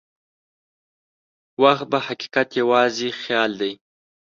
[1.63, 3.71] وخت په حقیقت کې یوازې یو خیال دی.